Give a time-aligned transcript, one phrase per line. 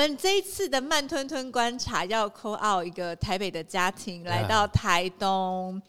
[0.00, 5.80] 们这一次的慢吞吞观察要 call out 一个台北的家庭来到台东。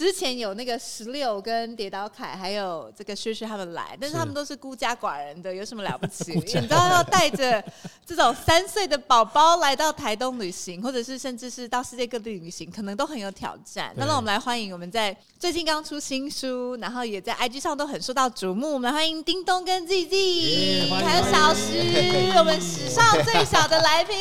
[0.00, 6.32] 之前有那个十六跟跌倒凯，还有这个薛薛他们来，但是他们都是孤家寡人的，有什么了不起？
[6.32, 7.62] 你知道要带着
[8.06, 13.92] 这种三岁的宝宝来到台东旅行，或者是甚至是到世界各地旅行，可能都很有挑战。
[13.94, 18.72] 那让我们来欢迎我们在最近刚出新书，然后也在 IG 上都很受到瞩目。
[18.72, 24.16] 我们来欢迎叮咚跟 ZZ，还有小时，我们史上最小的来宾。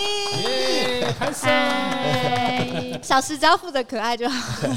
[1.17, 4.67] 嗨，小时只要负责可爱就好。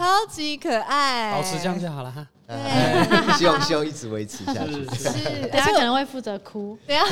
[0.00, 2.26] 超级可爱，保持这样就好了哈。
[2.46, 4.72] 对， 希望希望一直维持下去。
[4.96, 6.76] 是，等下可能会负责哭。
[6.86, 7.06] 对啊，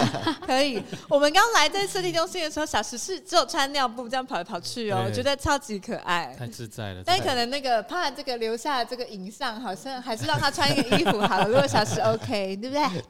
[0.47, 0.83] 可以。
[1.07, 7.03] 我们刚来在设计中心的时候，小石是只有穿尿布这样跑来跑去哦，我觉得超级可爱，太自在了。
[7.05, 11.45] 但可能那个怕这个留下这个影像，好像还是让他穿一个衣服好了。
[11.53, 13.05] 如果小石 OK，对不对？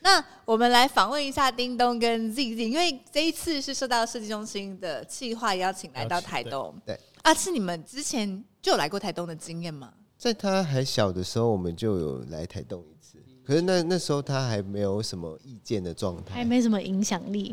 [0.00, 6.74] 那我们来访问一下叮咚跟 ZZ，因为这一次是受到设计中心的企划邀请来到台东。
[6.84, 8.42] 对啊，是你们之前。
[8.64, 9.90] 就有来过台东的经验吗？
[10.16, 13.18] 在他还小的时候，我们就有来台东一次。
[13.46, 17.52] 可是那那时候他还没有什么意见的状态，还没什么影响力，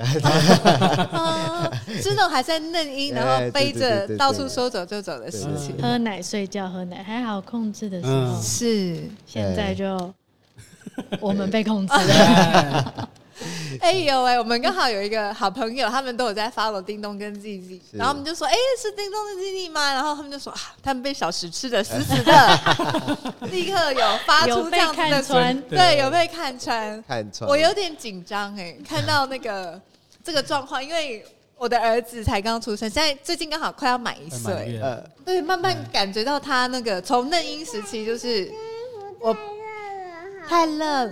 [2.01, 5.75] 是那种还在嫩婴，然后背着到处说走就走的事情。
[5.81, 10.13] 喝奶、睡觉、喝奶还好控制的时候，是现在就
[11.19, 13.09] 我们被控制了。
[13.81, 19.93] 哎呦喂，我们刚好有一个好朋友，他们都有在 follow 叮咚跟 ZZ，然后我们就说，哎，是叮咚跟 ZZ 吗？
[19.93, 22.59] 然后他们就说啊，他们被小食吃的死死的，
[23.51, 27.49] 立刻有发出这样子的穿，对，有被看穿，看穿。
[27.49, 29.79] 我有点紧张哎，看到那个
[30.23, 31.25] 这个状况，因为
[31.57, 38.51] 我的儿子才刚出生，现在最近刚好快要满一岁，呃，对，慢慢感觉到他那个从嫩婴时期就是
[39.19, 39.35] 我
[40.47, 41.11] 太热了。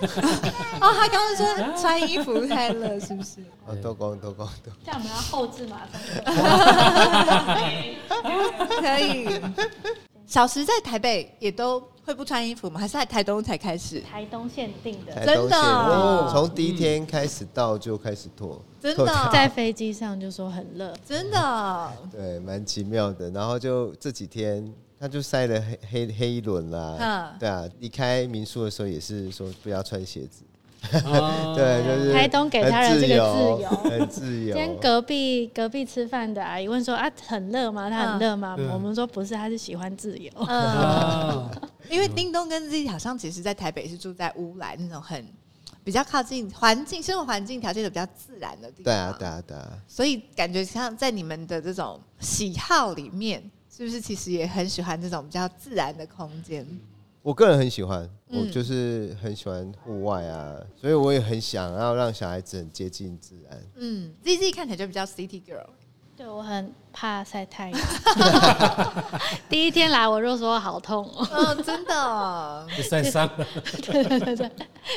[0.80, 1.46] 哦，他刚刚说
[1.80, 3.40] 穿衣服太热，是不是？
[3.66, 4.72] 哦，多光多光多。
[4.84, 6.00] 这样我们要后置马上。
[8.80, 9.40] 可以。
[10.26, 12.80] 小时在台北也都会不穿衣服吗？
[12.80, 14.00] 还是在台东才开始？
[14.00, 16.30] 台东限定的，真的。
[16.32, 19.30] 从第一天开始到就开始脱，真的。
[19.32, 21.92] 在飞机上就说很热，真的。
[22.10, 23.30] 对，蛮奇妙的。
[23.30, 24.72] 然后就这几天。
[25.04, 30.42] 他就晒了黑黑黑一轮啦，嗯、对啊，离开民宿的时候也是说不要穿鞋子，
[31.04, 34.54] 哦、 对，就是台东给他人这个自由，很自由。
[34.54, 37.90] 今天隔壁隔壁吃饭的阿姨问说啊，很热吗？
[37.90, 38.56] 他很热吗？
[38.58, 40.32] 嗯、我们说不是，他是喜欢自由。
[40.48, 41.50] 嗯、
[41.90, 45.22] 因为叮咚跟自己好像其实，在台北是住在乌来那种很
[45.84, 48.84] 比较靠近环境生活环境条件的比较自然的地方。
[48.84, 49.70] 对啊，对啊，对啊。
[49.86, 53.42] 所以感觉像在你们的这种喜好里面。
[53.76, 56.64] 是不是其实也很喜欢这种比较自然的空间？
[57.22, 63.60] 我个人很喜欢，我就是很喜欢户外啊，所以我也很想要让小孩子很接近自然。
[63.76, 65.66] 嗯，ZZ 看起来就比较 City Girl。
[66.16, 67.80] 对，我很怕晒太阳。
[69.50, 73.46] 第一天来我就说好痛哦，哦真的哦， 晒伤了。
[73.82, 74.50] 对对对对，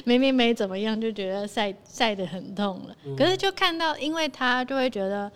[0.05, 2.95] 明明没怎么样，就觉得晒晒的很痛了。
[3.17, 5.31] 可是就看到，因为他就会觉得。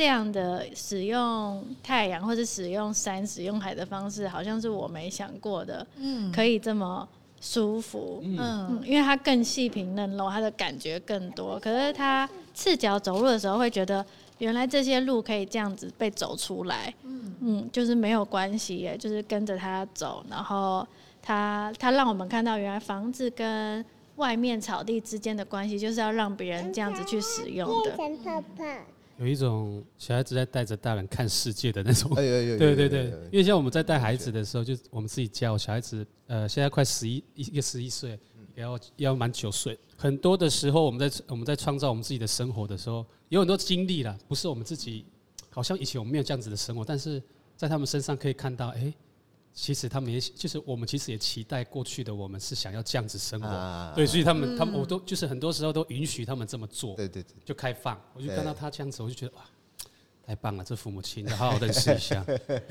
[0.00, 5.86] 这样的使用太阳或者使用山、使用海的方式，好像是我没想过的。
[5.96, 7.06] 嗯，可以这么
[7.38, 8.18] 舒服。
[8.24, 11.60] 嗯，嗯，因为它更细平嫩肉，它的感觉更多。
[11.60, 14.02] 可是它赤脚走路的时候，会觉得
[14.38, 16.94] 原来这些路可以这样子被走出来。
[17.02, 20.24] 嗯嗯，就是没有关系耶，就是跟着它走。
[20.30, 20.86] 然后
[21.20, 23.84] 它它让我们看到，原来房子跟
[24.16, 27.94] 外面草地之间的关系，就是要让别人这样子去使用的。
[29.20, 38.18] 有一种小孩子在带着大人看世界的那种， 对对对，因为像我们在带孩子的时候，就我们自己教小孩子，呃，现在快十一一个十一岁，
[38.56, 45.04] 也要要满九岁，很多的时候我们在我们在创造我们自己的生活的时候，有很多经历了，不是我们自己，
[45.50, 47.22] 好像以前我们没有这样子的生活，但是
[47.58, 48.90] 在他们身上可以看到，哎。
[49.52, 58.00] 其实他们也就是我们，其实也期待过去的我们是想要这样子生活，啊、对，所以他们、嗯、他们我都就是很多时候都允许他们这么做，对对对，就开放。
[58.14, 59.42] 我就看到他这样子，我就觉得哇，
[60.24, 62.24] 太棒了，这父母亲好好 认识一下，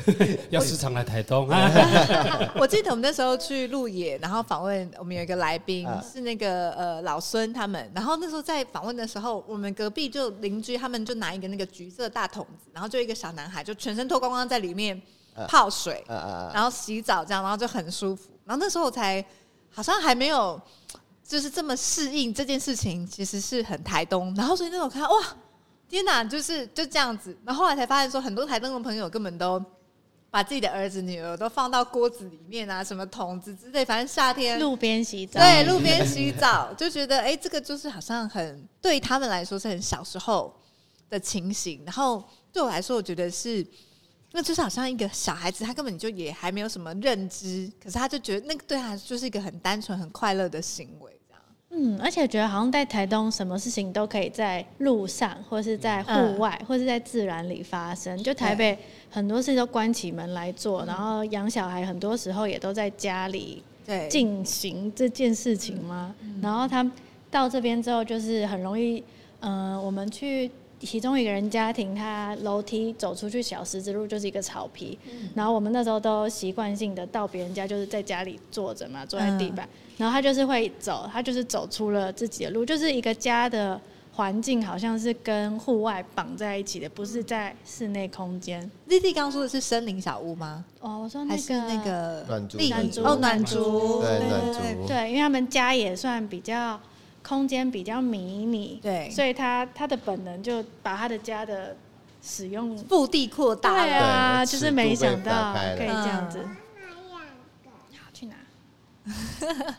[0.50, 1.48] 要时常来台东。
[1.50, 2.54] 啊。
[2.56, 15.00] 我记得我们那时候去鹿野，然后访问我们有一个来宾是那个呃老孙他们，然后那时候在访问的时候，我们隔壁就邻居他们就拿一个那个橘色大桶子，然后就一个小男孩就全身脱光光在里面
[15.48, 18.30] 泡水，然后洗澡这样，然后就很舒服。
[18.46, 19.24] 然后那时候我才
[19.70, 20.60] 好像还没有
[21.24, 24.34] 就是这么适应这件事情，其实是很台东。
[24.36, 25.18] 然后所以那时候看哇。
[25.90, 29.60] 天哪，就是就这样子，然后后来才发现说，很多台东的朋友根本都
[30.30, 40.56] 把自己的儿子女儿都放到锅子里面啊，什么桶子之类，反正夏天路边洗澡，对，路边洗澡，就觉得哎、欸，这个就是好像很对他们来说是很小时候
[41.10, 43.66] 的情形，然后对我来说，我觉得是，
[44.32, 51.12] 那就是好像一个小孩子，他根本就也还没有什么认知，可是他就觉得那个对他就是一个很单纯、很快乐的行为。
[51.28, 51.42] 这样
[51.72, 58.16] 嗯，而且觉得好像在台东，什么事情都可以在路上，或是在户外，嗯、或是在自然里发生。
[58.22, 58.78] 就台北
[59.10, 63.64] 很多事都关起门来做，然后养小孩很多时候也都在家里
[64.10, 66.14] 进行这件事情嘛。
[66.40, 66.88] 然后他
[67.32, 69.04] 到这边之后，就是很容易，
[69.40, 70.52] 嗯、呃，我们去。
[70.82, 83.80] 其中一个人家庭，他楼梯走出去小石子路就是一个草皮，嗯、然后我们那时候都习惯性的到别人家，就是在家里坐着嘛，坐在地板，嗯、然后他就是会走，他就是走出了自己的路，就是一个家的
[84.14, 88.62] 环境好像是跟户外绑在一起的，不是在室内空间。
[88.86, 90.64] 丽丽刚刚说的是森林小屋吗？
[90.80, 96.80] 哦，我说那个还是那个暖竹，暖竹哦，暖竹，对暖竹，对，因为他们家也算比较。
[97.30, 101.78] 空间比较迷你，对，所以他他的本能就把他的家的
[102.24, 106.44] 使用腹地扩大了，对啊，就是没想到可以这样子。
[107.94, 108.36] 好，去哪？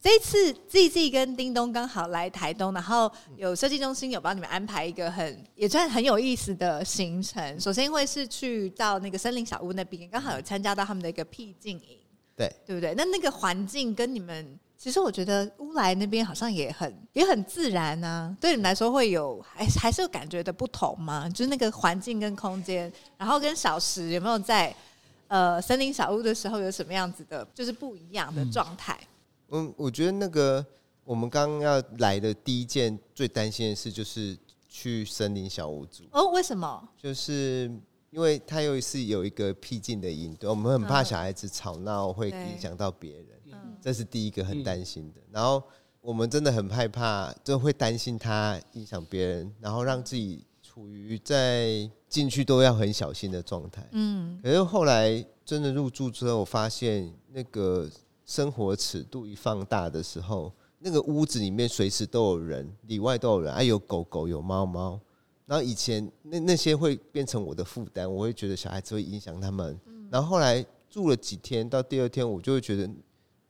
[0.00, 7.60] 这一次 ZZ 跟叮咚刚好来台东，然后有设计中心有帮你们安排一个很也算很有意思的行程。
[7.60, 11.98] 首先会是去到那个森林小屋那边，刚好有参加到他们的一个僻静营，
[12.36, 12.94] 对，对不对？
[12.96, 14.56] 那那个环境跟你们。
[14.82, 21.28] 其实我觉得乌来那边好像也很也很自然啊，对你们来说会有还还是有感觉的不同吗？
[21.28, 24.74] 就是那个环境跟空间，然后跟小时有没有在
[25.28, 28.98] 呃森林小屋的时候有什么样子的，就是不一样的状态？
[29.50, 30.66] 嗯，我觉得那个
[31.04, 34.36] 我们刚刚要来的第一件最担心的事就是
[34.68, 36.88] 去森林小屋住哦，为什么？
[37.00, 37.70] 就是
[38.10, 43.26] 因为它又是有一个僻静的营，对，我们很怕小孩子吵闹会影响到别人。
[43.82, 45.60] 这是第一个很担心的，然后
[46.00, 53.84] 我们真的很害怕，就会担心他影响别人，然后让自己处于在进去都要很小心的状态。
[53.90, 57.90] 嗯，可是后来真的入住之后，我发现那个
[58.24, 65.00] 生活尺度一放大的时候，那个屋子里面随时都有人，里外都有人，还有狗狗，有猫猫。
[65.44, 69.76] 然后以前那那些会变成我的负担，我会觉得小孩子会影响他们。
[70.08, 72.88] 然后后来住了几天，到第二天我就会觉得。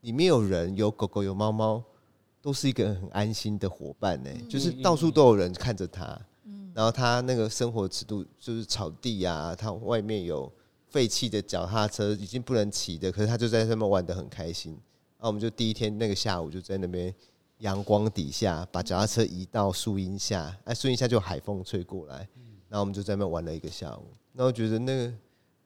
[0.03, 1.83] 里面有人，有狗狗，有猫猫，
[2.41, 4.31] 都是一个很安心的伙伴呢。
[4.49, 6.21] 就是到处都有人看着他，
[6.75, 10.53] 然后它那个生活尺度就是草地啊，它外面有
[10.89, 14.73] 废弃的脚踏车，已经不能骑的，可是它就在上面玩的很开心。
[14.73, 17.15] 然后我们就第一天那个下午就在那边
[17.59, 22.29] 阳光底下，把脚踏车移到树荫下，哎，树荫下就海风吹过来，
[22.69, 24.07] 然后我们就在那边玩了一个下午。
[24.33, 25.15] 那我觉得那个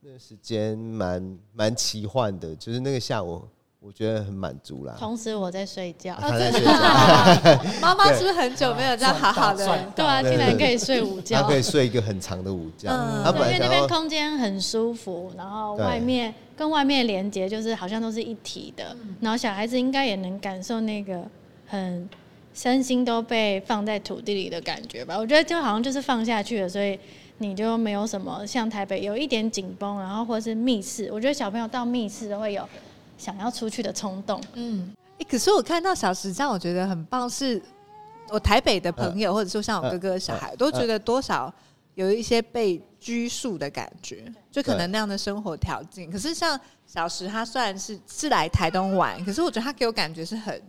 [0.01, 3.43] 那个时间蛮蛮奇幻的，就是那个下午。
[3.87, 4.97] 我觉得很满足啦。
[4.99, 6.73] 同时我在睡觉，他在睡觉。
[7.81, 9.65] 妈妈是不是很久没有这样好好的？
[9.95, 11.41] 对啊，竟然可以睡午觉。
[11.41, 12.89] 他可以睡一个很长的午觉。
[12.91, 18.85] 嗯，因为那边空间很舒服，然后外面跟外面连接就是好像都是一体的。
[19.21, 21.23] 然后小孩子应该也能感受那个
[21.69, 22.11] 很
[22.53, 25.17] 身心都被放在土地里的感觉吧。
[25.17, 26.99] 我觉得就好像就是放下去了，所以
[27.39, 31.09] 你就没有什么像台北有一点紧绷，然后或是密室。
[31.13, 32.69] 我觉得小朋友到密室都会有。
[33.19, 37.29] 想要出去的冲动，嗯，欸，可是我看到小时这样，我觉得很棒。
[37.29, 37.61] 是
[38.29, 41.53] 我台北的朋友，或者说像我哥哥的小孩，都觉得多少
[41.95, 46.11] 有一些被拘束的感觉，就可能那样的生活条件。
[46.11, 50.63] 可是像小时，他虽然是是来台东玩，可是我觉得他给我感觉是很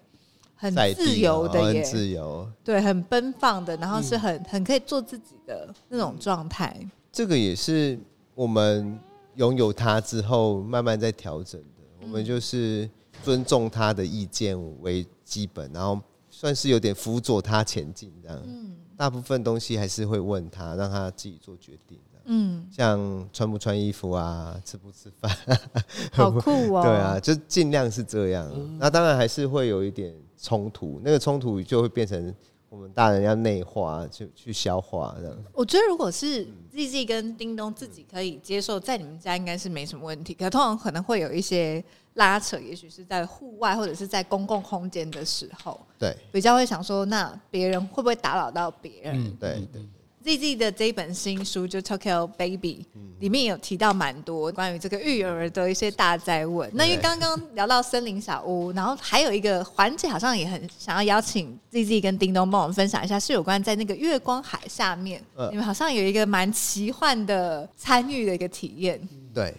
[0.55, 6.75] 很自由的耶，自由，对，很奔放的，然后是很很可以做自己的那种状态。
[7.11, 7.99] 这个也是
[8.35, 8.99] 我们
[9.35, 11.59] 拥有他之后慢慢在调整。
[12.07, 12.89] 我们就是
[13.21, 15.99] 尊重他的意见为基本，然后
[16.29, 18.41] 算是有点辅佐他前进这样。
[18.45, 21.99] 嗯，大部分东西还是会问他，让他自己做决定。
[22.29, 25.31] 嗯，像穿不穿衣服啊，吃不吃饭，
[26.11, 26.81] 好酷哦。
[26.83, 28.49] 对啊，就尽量是这样。
[28.77, 32.33] 那当然还是会有一点冲突，那个冲突就会变成
[32.69, 35.37] 我们大人要内化，去去消化这样。
[35.53, 40.33] 我觉得如果是 ZZ 跟叮咚自己可以接受，在你们家应该是没什么问题。
[40.33, 41.83] 可通常可能会有一些
[42.15, 49.15] 拉扯，也许是在户外或者是在公共空间的时候，对，比较会想说，那别人会不会打扰到别人？
[49.15, 49.81] 嗯，对对。
[50.25, 52.85] ZZ 的这一本新书就 Tokyo Baby，
[53.19, 56.69] 里面有提到蛮多关于这个育儿的一些大灾问。
[56.73, 68.99] 那因为刚刚聊到森林小屋，然后还有一个环节，好像也很想要邀请 ZZ 跟叮咚帮我们分享一下，是有关在那个月光海下面，你们好像有一个蛮奇幻的参与的一个体验。
[69.33, 69.55] 对，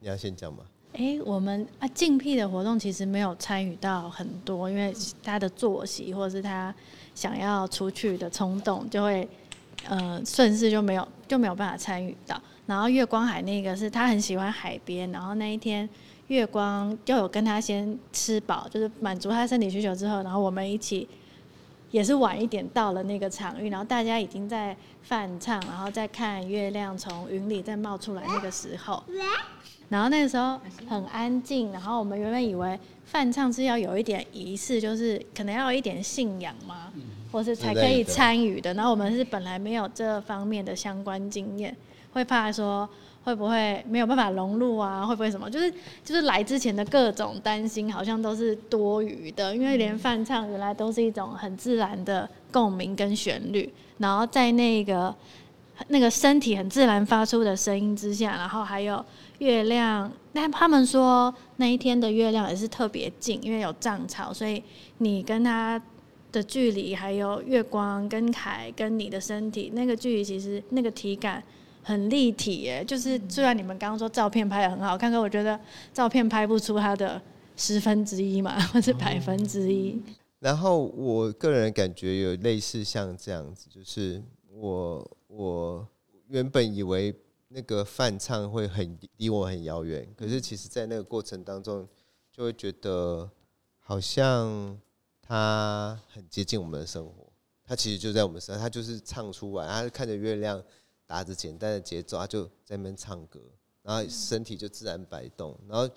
[0.00, 0.58] 你要先讲吗？
[0.92, 6.74] 哎，我们啊，静僻的活动其实没有参与到很多，因为他的作息或者是他
[7.14, 9.26] 想要出去的冲动就会。
[9.88, 12.40] 呃，顺势就没有就没有办法参与到。
[12.66, 15.88] 然后月光海那个是他很喜欢海边，然后那一天
[16.28, 21.08] 月光就有跟他先吃饱，就是满足他身体需求之后，然后我们一起
[21.90, 29.02] 也是晚一点到了那个场域，然后大家已经在泛唱，然后再看月亮从云里再冒出来那个时候，
[29.88, 36.92] 然后那个时候很安静，然后我们原本以为泛唱是要有一点仪式，就是可能要有一点信仰嘛。
[37.32, 41.76] 或是才可以参与的，然后我们是本来没有这方面的相关经验，
[42.12, 42.88] 会怕说
[43.22, 45.06] 会不会没有办法融入啊？
[45.06, 45.48] 会不会什么？
[45.48, 45.72] 就是
[46.04, 55.14] 就是来之前的各种担心，好像都是多余的，因为连泛唱原来都是一种很自然的共鸣跟旋律，然后在那个
[55.86, 59.02] 那个身体很自然发出的声音之下，然后还有
[59.38, 64.62] 月亮，那他们说那一天的月亮也是特别近，因为有涨潮，所以
[64.98, 65.80] 你跟他。
[66.32, 71.42] 的距离，还有月光跟海跟你的身体那个距离，其实那个体感
[71.82, 72.84] 很立体耶。
[72.84, 75.58] 就是虽然你们刚刚说照片拍得很好看，可我觉得
[75.92, 77.20] 照片拍不出它的
[77.56, 80.00] 十分之一嘛，或者百分之一。
[80.40, 85.88] 然后我个人感觉有类似像这样子，就是我我
[86.26, 87.14] 原本以为
[87.48, 91.88] 那个泛唱会很离我很遥远，可是其实在那个过程当中，
[92.32, 93.30] 就会觉得
[93.78, 94.78] 好像。
[95.32, 97.32] 他很接近我们的生活，
[97.62, 100.60] 他其实就在我们身上，他就是唱出来，他看着月亮，
[101.06, 103.40] 打着简单的节奏，他就在那边唱歌，
[103.82, 105.88] 然后身体就自然摆动，然后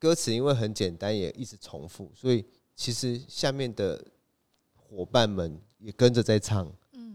[0.00, 4.04] 歌词因为很简单，也一直重复，所以其实下面的
[4.74, 6.70] 伙伴们也跟着在唱，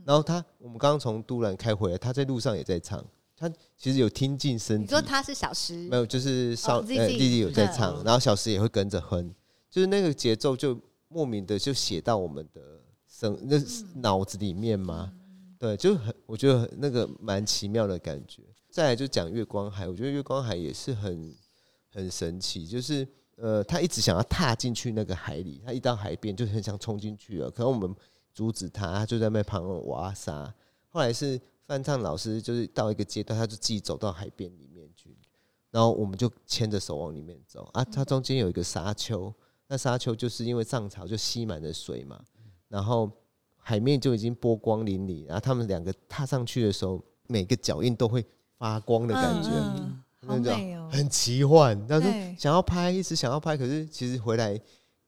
[0.06, 3.04] 然后他我们刚刚从都兰开回来，他在路上也在唱，
[3.36, 4.82] 他其实有听进声。
[4.82, 5.88] 你说他是小石？
[5.88, 9.34] 没有，就是少呃弟弟有在唱，然后小石也会跟着哼，
[9.70, 10.80] 就是那个节奏就。
[11.12, 12.62] 莫名的就写到我们的
[13.08, 13.58] 生那
[13.96, 15.12] 脑子里面吗？
[15.58, 18.44] 对，就很我觉得那个蛮奇妙的感觉。
[18.70, 21.36] 再来就讲月光海，我觉得月光海也是很
[21.92, 23.08] 很神奇，就是
[23.42, 27.96] 呃，他一直想要踏进去那个海里，他一到海边就很想冲进去了，可能我们
[28.34, 30.54] 阻止他，他就在那旁边挖沙。
[30.90, 35.16] 后来是范唱老师，就是到一个阶段，他就自己走到海边里面去，
[35.72, 39.34] 然后我们就牵着手往里面走啊，它中间有一个沙丘。
[39.68, 42.20] 那沙丘就是因为涨潮就吸满了水嘛，
[42.68, 43.10] 然后
[43.56, 48.26] 海面就已经波光粼粼，然后他们两个踏上去的时候，每个脚印都会
[48.58, 51.86] 发光的感觉，嗯嗯、好美哦，很奇幻。
[51.88, 52.08] 但是
[52.40, 54.60] 想要拍，一直想要拍，可是其实回来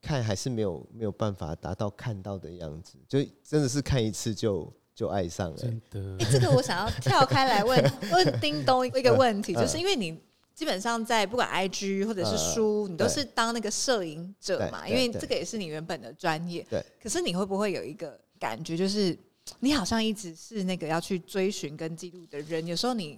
[0.01, 5.57] 看还是没有没有办法达到看到的样子，就真的是看一次就就爱上了。
[5.57, 10.19] 真的，欸，这个我想要跳开来问 问叮咚一个问题，就是因为你。
[10.53, 16.63] 基本上在不管 IG 或者是书，你都是当那个摄影者嘛，因为这个也是你原本的专业。
[16.69, 16.85] 对。
[17.01, 19.17] 可是你会不会有一个感觉，就是
[19.61, 23.17] 你好像一直是那个要去追寻跟记录的人，有时候你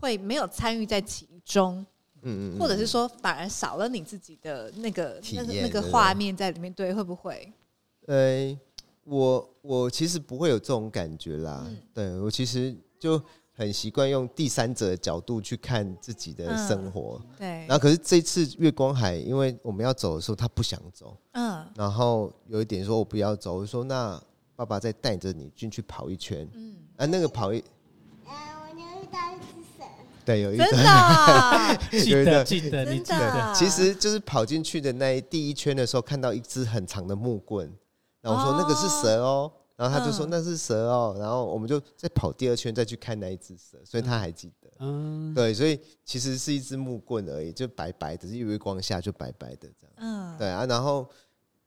[0.00, 1.84] 会没有参与在其中，
[2.22, 7.52] 嗯嗯，或者是说反而少了你自己的那个那个那个画面在里面，对，会不会？
[8.06, 8.58] 呃，
[9.04, 13.20] 我我其实不会有这种感觉啦，对我其实就。
[13.58, 17.48] 很习惯用第三者的角度去看自己的生活，嗯、对。
[17.66, 21.66] 然后可是这次月光海，因为我们要走的时候，他不想走，嗯。
[21.74, 24.22] 然后有一点说，我不要走，我说那
[24.54, 26.76] 爸爸再带着你进去跑一圈，嗯。
[26.98, 27.60] 啊，那个跑一，
[30.28, 30.64] 对，有一只，
[32.04, 37.72] 记得记得你记得，其实就是跑进去的那一第一圈的时候，看到一只很长的木棍，
[38.20, 39.50] 然后我说那个是蛇哦。
[39.78, 44.68] 然后他就说那是蛇哦，然后我们就再跑第二圈再去看那一只蛇，所以他还记得。
[44.80, 49.92] 嗯，对，所以其实是一支木棍而已，就白白的，是月光下就白白的这样。
[49.98, 51.08] 嗯，对啊，然后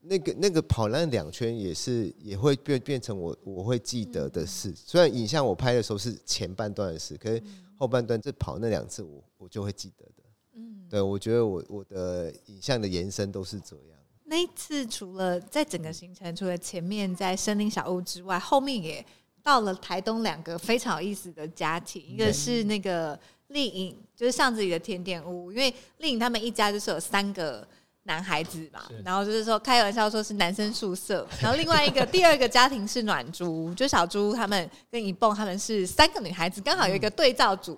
[0.02, 4.74] 那个那个跑那两圈也是也会变变成我我会记得的事。
[4.76, 7.42] 虽然影像我拍的时候是前半段的事，可是
[7.82, 10.24] 后半段这跑那两次我我就会记得的。
[10.54, 13.98] 嗯，对，我觉得我我的影像的延伸都是这样。
[14.26, 19.04] 那一次除了在整个行程，除了前面在森林小屋之外，后面也
[19.42, 27.68] 到了台东两个非常有意思的家庭，一个是那个丽颖，就是巷子里的甜点屋，因为丽颖他们一家就是有三个。
[28.04, 37.78] 男孩子嘛，然后就是说开玩笑说是男生宿舍， 然后另外一个第二个家庭是暖猪，就小猪他们跟一蹦他们是三个女孩子，刚好有一个对照组。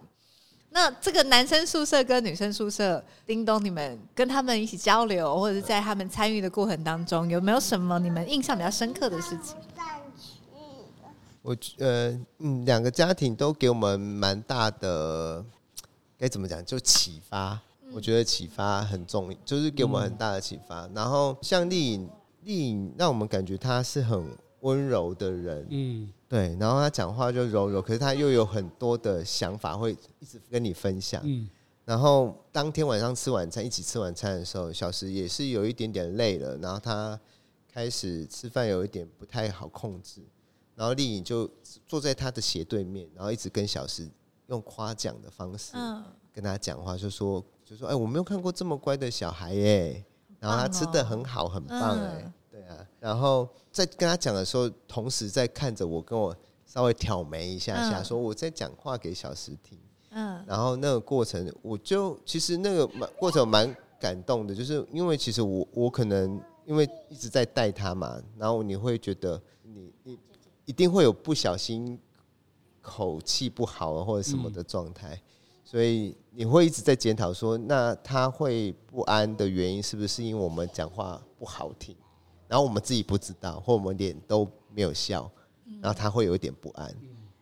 [0.70, 9.56] 那这个男生宿舍跟女生宿舍，叮咚，你们跟他们一起交流，或者是在他们参与的过程当中，有没有什么你们印象比较深刻的事情？
[11.44, 15.46] 我呃嗯，两个家庭都给我们蛮大的，
[16.18, 17.60] 该怎么讲，就启发。
[17.94, 20.88] 我觉得启发很重要，就是给我们很大的启发。
[20.88, 22.10] 嗯、然后像丽颖，
[22.42, 26.58] 丽颖让我们感觉她是很温柔的人，嗯，对。
[26.60, 31.22] 然后她讲话就柔柔，可是她又有很多的想法，会一直跟你分享。
[31.24, 31.48] 嗯。
[31.86, 37.20] 然后当天晚上吃晚餐，一起吃晚餐的时候，小时也是有一点点累了，然后他
[37.72, 40.22] 开始吃饭有一点不太好控制，
[40.76, 41.48] 然后丽颖就
[41.86, 44.10] 坐在他的斜对面，然后一直跟小时
[44.48, 45.74] 用夸奖的方式
[46.34, 47.44] 跟他讲话，就说。
[47.66, 50.06] 就说：“哎、欸，我没有看过这么乖的小孩耶，
[50.40, 52.88] 然后他吃的很好，很棒哎，嗯、对啊。
[53.00, 59.80] 然后在跟他讲的时候，同时在看着我，跟我稍微挑眉一下下，嗯、说我在讲话给小石听。
[60.12, 70.20] 嗯，然后那个过程，我就其实那个蛮过程蛮感动的，就是因为其实我我可能因为一直在带他嘛，然后你会觉得你你
[70.66, 71.98] 一定会有不小心
[72.82, 75.16] 口气不好或者什么的状态。
[75.16, 75.22] 嗯”
[75.64, 81.96] 所以你会一直在检讨说，那他会不安的原因是不是因为我们讲话不好听，
[82.48, 85.30] 然后我们自己不知道，或我们脸都没有笑，
[85.82, 86.94] 然后他会有一点不安。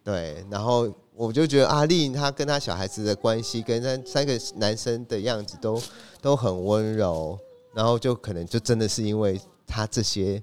[0.03, 5.81] 对，然后我就觉得阿丽她跟她小孩子的关系，跟三三个男生的样子都
[6.21, 7.37] 都很温柔，
[7.73, 10.41] 然后就可能就真的是因为他这些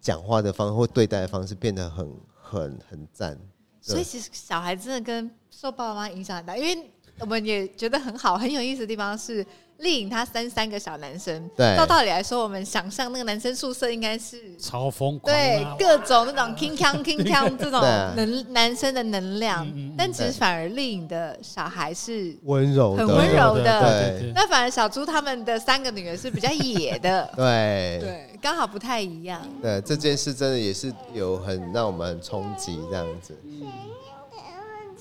[0.00, 3.38] 讲话的方式或对待的方式变得很很很赞。
[3.82, 6.90] 所以其实小孩真的跟受爸爸妈妈影响很大，因为。
[7.18, 9.44] 我们也觉得很好，很有意思的地方是，
[9.76, 11.50] 丽颖她生三个小男生。
[11.54, 17.78] 对，照道理来说，我们想象那个男生宿舍应该是超疯狂，对，各种那种 king kong king kong 这种
[18.16, 19.70] 能男生的能量。
[19.98, 23.80] 但其实反而丽颖的小孩是温柔，很温柔的。
[23.82, 27.30] 对，那反而小猪他们的三个女儿是比较野的。
[27.36, 29.46] 对，对，刚好不太一样。
[29.60, 33.36] 对，这件事真的也是有很让我们很冲击这样子。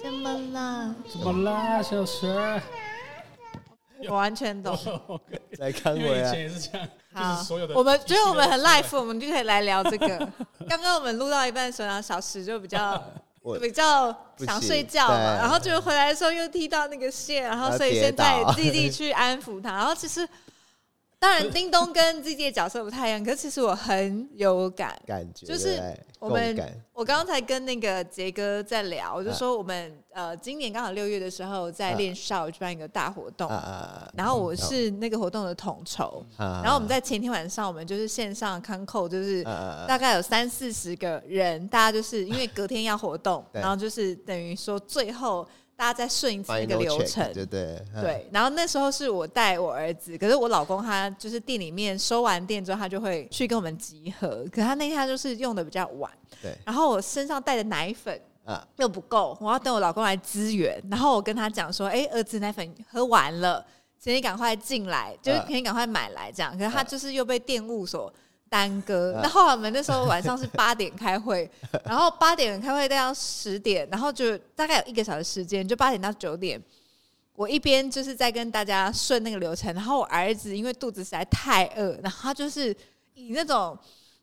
[0.10, 0.96] 怎么了？
[1.08, 2.60] 怎么啦，小蛇？
[4.08, 4.76] 我完全懂。
[5.60, 6.28] 来看我呀！
[6.28, 6.88] 以前也是这样。
[7.14, 7.46] 好，
[7.76, 10.08] 我们觉得我们很 life，我们就可以来聊这个。
[10.68, 13.00] 刚刚我们录到一半的时候，小石就比较
[13.62, 20.28] 比较想睡觉嘛，然后就回来的时候又踢到那个线，然后所以现在弟弟去安抚他，然后其实。
[21.20, 25.78] 当然， 叮咚跟 Z 的角色不太一样，可是其实我很有感，感觉就是
[26.18, 26.56] 我们，
[26.94, 33.50] 我刚刚才跟那个杰哥在聊，我就说我们呃，今年刚好六月的时候在练少举办一个大活动，
[34.16, 39.44] 然后我是那个活动的统筹，然后我们在前天晚上，我们就是线上康扣，就是
[39.88, 45.46] 大概有三四十个人，大家就是因为隔天要活动， 然后就是等于说最后。
[45.80, 48.28] 大家再顺一次那个流程，对对对。
[48.34, 54.46] 然后那时候是我带我儿子，可是我老公他就是店里面收完店之后，他就会去跟我们集合。
[54.52, 56.12] 可他那天他就是用的比较晚，
[56.42, 56.54] 对。
[56.66, 60.84] 然后我身上带的奶粉啊又不够，我要等我老公来支援。
[60.92, 63.66] 然后我跟他讲说：“哎，儿子奶粉喝完了，
[63.98, 68.14] 请你赶快进来，就是请你赶快买来这样。”可是他就是又被店务所。
[68.50, 69.20] 耽搁。
[69.22, 71.50] 那后来我们那时候晚上是 八点开会，
[71.86, 76.62] 然后八点开会到十点，然后就大概有一个小时时间，就八点到九点，
[77.36, 82.76] 我一边就是在跟大家顺那个流程，然后我儿子因为肚子实在太饿，然后他就是
[83.14, 83.78] 以那种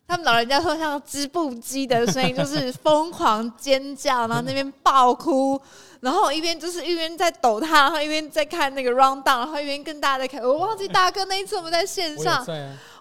[0.09, 5.61] 他们老人家说像织布机的声音，就是疯狂尖叫，然后那边爆哭，
[6.07, 12.47] 然后我一边就是一边在抖他，然后一边在看那个 round down，然后一边跟大家在看，我忘记大哥那一次我们在线上。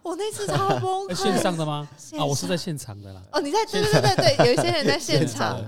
[0.01, 1.15] 我那次超崩溃。
[1.17, 1.87] 线上的吗？
[2.19, 3.19] 啊，我是在现场的啦。
[3.31, 5.59] 哦，你在对对对 对，有一些人在现场，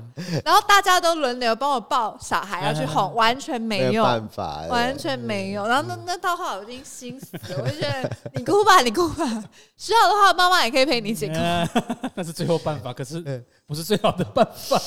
[0.46, 5.66] 然后大家都轮流帮我抱小孩要去哄，完全没有办法，完全没有。
[5.66, 9.44] 然后那那套话我已经心死了，我就觉得你哭吧，你哭吧，
[9.76, 11.34] 需要的话妈妈也可以陪你一起哭。
[12.14, 14.80] 那是最后办法，可是不是最好的办法。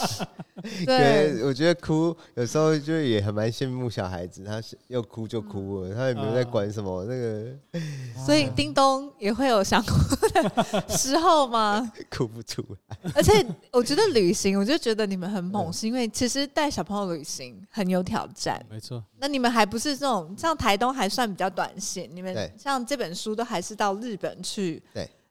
[0.87, 7.55] 对，我觉得哭有时候就也很蛮羡慕小孩子，他要哭就哭了，他也没有在管什么那个。
[8.25, 9.93] 所以叮咚也会有想哭
[10.33, 11.93] 的时候吗？
[12.11, 12.97] 哭不出来。
[13.15, 18.65] 而且我觉得旅行，我就觉得你们很猛，是因为其实带小朋友旅行很有挑战。
[18.71, 19.05] 没错。
[19.19, 24.83] 那你们还不是这种像台东还算比较短线，你们像这本书都还是到日本去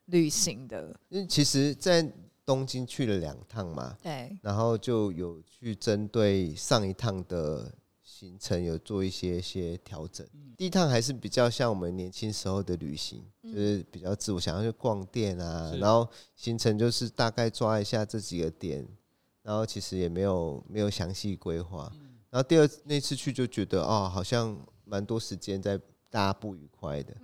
[0.06, 0.94] 旅行的。
[1.08, 2.08] 因为其实，在
[2.50, 10.26] 东京去了两趟嘛，对，然后就有去针对上一趟的行程有做一些些调整。
[10.56, 18.84] 第一趟还是比较像我们年轻时候的旅行，就是比较自我，想要去逛店啊，然后行程就是大概抓一下这几个点，
[19.42, 21.88] 然后其实也没有没有详细规划。
[22.30, 25.78] 然后第二那次去就觉得哦，好像蛮多时间在
[26.10, 27.14] 大家不愉快的。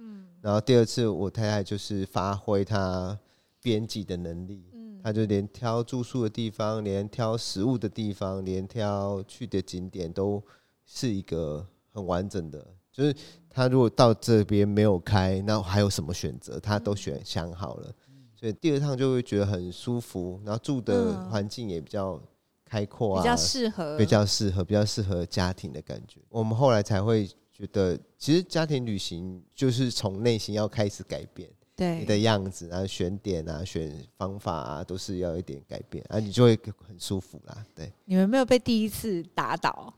[0.40, 3.18] 然后第二次我太太就是发挥她
[3.60, 4.70] 编辑的能力。
[5.06, 10.42] 他就连挑住宿的地方，连挑食物的地方，连挑去的景点，都
[10.84, 12.66] 是一个很完整的。
[12.90, 13.14] 就是
[13.48, 16.58] 他如果到这边没有开，那还有什么选择？
[16.58, 17.92] 他都选想好了，
[18.34, 22.20] 所以第二趟就会觉得很舒服，然后住的环境也比较
[22.64, 26.20] 开阔啊，比较适合，比较适合，比较适合家庭的感觉。
[26.28, 31.48] 我们后来才会觉得，其实家庭旅行就是从内心要开始改变。
[31.76, 36.58] 对你的样子啊，选点啊，选方法啊，都是要一点改变啊，你就会
[36.88, 37.64] 很舒服啦。
[37.74, 39.92] 对，你们没有被第一次打倒？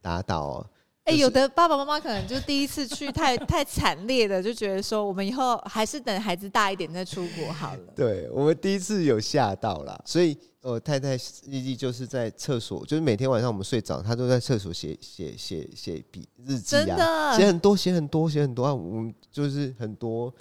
[0.00, 0.70] 打倒、喔？
[1.02, 7.92] 哎、有的爸爸妈妈可能就第一次去太 太惨烈的，就觉得说，我们以后还是等孩子大一点再出国好了。
[7.94, 20.32] 对，我们第一次有吓到啦，所以我太太日记就是在厕所，就是每天晚上我们睡着，她都在厕所写写写写笔日记啊，写很多写很多写很多啊，我们就是很多。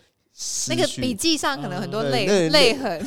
[0.67, 3.01] 那个笔记上可能很多泪泪痕，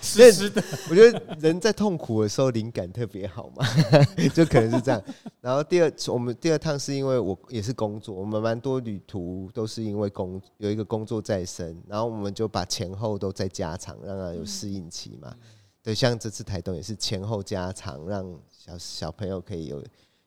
[0.00, 0.62] 是是 的。
[0.88, 3.62] 我觉得人在痛苦的时候灵感特别好嘛，
[4.32, 5.02] 就可能是这样。
[5.42, 15.34] 然后第二，我们第二趟是因为我也是工作，我们蛮多旅途都是因为工有一个工作在身，然后我们就把前后都在加长，让它有适应期嘛。
[15.82, 19.84] 对，像这次台东也是前后加长，让小小朋友可以有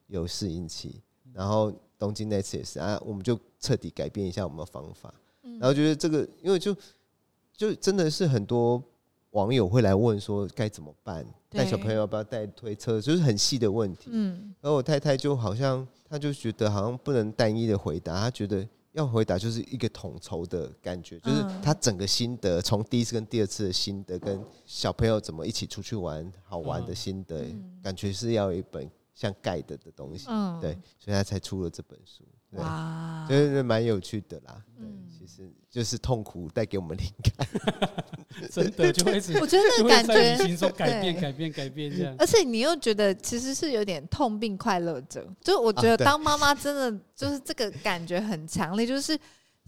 [0.08, 1.02] 有适应期。
[1.34, 5.12] 然后东京那次也是啊，我们就彻底改变一下我们的方法。
[5.60, 6.76] 然后觉得这个，因为就
[7.56, 8.82] 就真的是很多
[9.32, 14.10] 网友会来问说该怎么办，带小朋友要不要带推车，就是很细的问题。
[14.12, 27.46] 嗯，然后我太太就好像，她就觉得好像不能单一的回答，她觉得要回答就是一个统筹的感觉，就是她整个心得，从第一次跟第二次的心得，跟小朋友怎么一起出去玩好玩的心得，
[27.82, 30.28] 感觉是要有一本像 guide 的东西，
[30.62, 32.24] 对，所以她才出了这本书。
[32.56, 34.62] 哇，就是蛮有趣的啦。
[34.78, 34.86] 对，
[35.18, 37.48] 其实就是痛苦带给我们灵感，
[38.52, 39.14] 真的就会。
[39.40, 42.16] 我觉得那个感觉，轻松改变、改变、改变这样。
[42.20, 49.18] 而且你又觉得其实是有点痛并快乐着，就我觉得当妈妈真的就是这个感觉很强烈，就是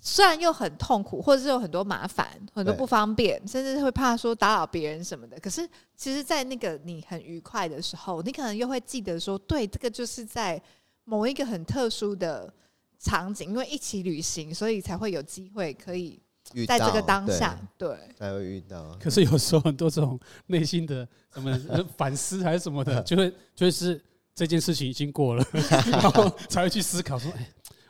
[0.02, 5.40] 虽然又很痛苦，或者是有很多麻烦、很多不方便，甚至会怕说打扰别人什么的。
[5.40, 10.62] 可是其实，在那个你很愉快的时候，你可能又会记得说，对，这个就是在
[11.06, 12.54] 某一个很特殊的。
[13.00, 16.22] 场景，因为一起旅行，所以才会有机会可以
[16.68, 18.96] 在这个当下，对，才会遇到。
[19.00, 21.60] 可是有时候很多这种内心的什么
[21.98, 24.04] 反思还是什么的， 就会就是
[24.34, 25.46] 这件事情已经过了，
[25.92, 27.48] 然后才会去思考说，哎，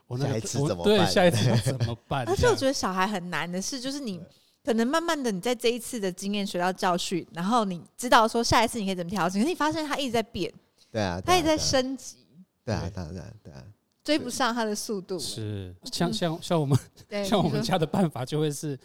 [0.08, 0.84] 我那下一次怎么办？
[0.84, 2.28] 对，下一次要怎么办？
[2.28, 4.22] 而且我觉得小孩很难的是，就是你
[4.64, 10.52] 可能慢慢的你在这一次的经验学到教训，然后你知道说下一次你可以怎么调整，可是你发现他一直在变，
[10.92, 12.18] 对啊，他一直在升级，
[12.64, 13.64] 对啊，对啊，对啊，对啊。
[14.06, 15.20] 追不上他的速度。
[15.20, 16.78] 是像像像我们
[17.26, 18.80] 像我们家的办法就会是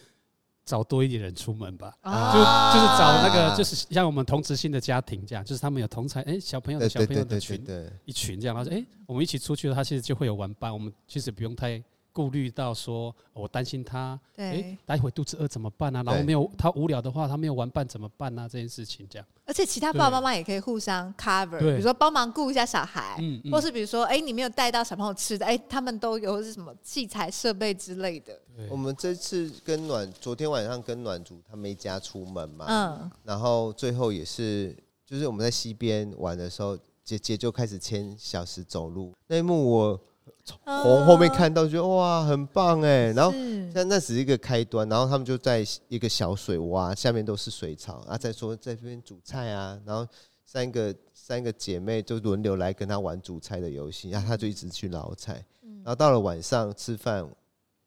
[0.64, 7.64] 找多一点人出门吧，就就是找那个就是像我们同职性的家庭这样，就是他们有同才哎小朋友的小朋友的群
[8.04, 11.80] 一群这样，他说哎我们一起出去的话，其实就会有玩伴，我们其实不用太。
[12.20, 16.02] 顾虑到说，我担心他，哎对、欸，待会肚子饿怎么办啊？
[16.02, 18.46] 然后没有他无聊的话，他没有玩伴怎么办啊？
[18.46, 19.26] 这件事情这样。
[19.46, 28.38] 而且其他爸爸妈妈也可以互相 cover，比如说帮忙顾一下小孩，嗯嗯、或是比如说，哎、欸，你没有带到小朋友吃的，哎、欸，他们都有是什么器材设备之类的。
[28.54, 40.00] 对我们这次跟暖，昨天晚上跟暖族他们一家出门嘛，嗯，然后最后也是，就是我们在西边玩的时候，姐姐就开始牵小石走路那一幕我。
[40.44, 43.12] 从后面看到，觉得哇，很棒哎！
[43.12, 43.33] 然后
[43.72, 48.16] 但那只是一个开端，然后他们就在一个小水洼，下面都是水草啊。
[48.18, 50.06] 再说在这边煮菜啊，然后
[50.44, 55.44] 三个三个姐妹就轮流来跟他玩煮菜的游戏，然后他就一直去捞菜。
[55.62, 57.28] 然后到了晚上吃饭，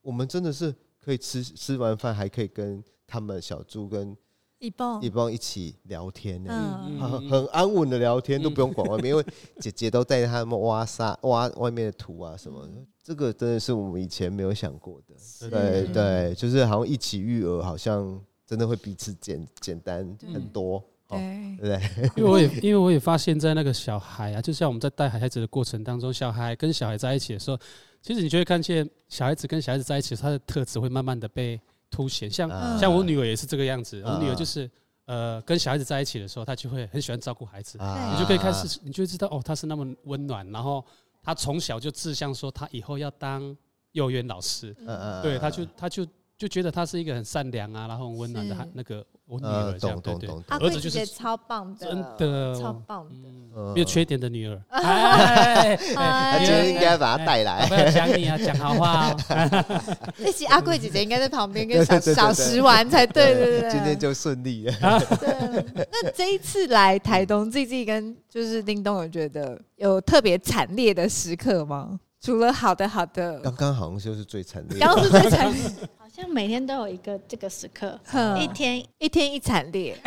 [0.00, 4.16] 我们真的是可以吃吃完饭还可以跟他们小猪跟
[4.64, 5.02] 一帮。
[5.02, 9.24] 一帮一起聊天呢，很很安稳的聊天，都不用管外面， 因为
[9.60, 12.66] 姐姐都带他们挖沙挖外面的土啊什么，
[13.02, 15.50] 这个真的是我们以前没有想过的。
[15.50, 20.82] 对对，就是好像一起育儿，好像真的会彼此简简单很多。
[21.06, 21.80] 对对，
[22.16, 27.58] 因为我也因为我也发现，在那个小孩啊，就像我们在带孩子的过程当中，小孩跟小孩在一起的时候，
[28.00, 31.60] 其实你就会看见小孩子跟小孩子在一起，他的特质会慢慢的被。
[31.94, 32.48] 凸显像
[32.80, 34.68] 像我女儿也是这个样子，我女儿就是
[35.04, 37.78] 呃跟小孩子在一起的时候，她就会很喜欢照顾孩子，
[38.12, 40.84] 你就可以开始，你就知道哦，她是那么温暖，然后
[41.22, 43.56] 她从小就志向说她以后要当
[43.92, 44.74] 幼儿园老师，
[45.22, 46.04] 对，她就她就
[46.36, 49.04] 就觉得她是一个很善良啊，然后很温暖的那个。
[49.26, 53.14] 我女儿这样，对对，儿子就是超棒的，真的超棒的，
[53.72, 54.62] 没有缺点的女儿。
[54.68, 59.16] 他今天应该把她带来，讲你啊，讲好话。
[60.18, 63.70] 那些阿贵姐姐应该在旁边跟小小石玩才对，对对。
[63.70, 64.74] 今天就顺利了。
[64.82, 71.98] 那这一次来台东，GG 跟就是叮咚，有觉得有特别惨烈的时刻吗？
[72.20, 75.62] 除了好的好的，刚刚好像就是最惨烈，刚刚是最惨烈。
[76.14, 77.98] 像每天都有一个这个时刻，
[78.38, 79.98] 一天一天一惨烈，